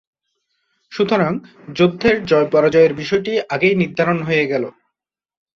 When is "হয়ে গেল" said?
4.23-4.63